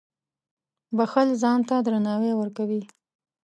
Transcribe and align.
•بښل 0.97 1.29
ځان 1.41 1.59
ته 1.67 1.75
درناوی 1.85 2.31
ورکوي. 2.35 2.81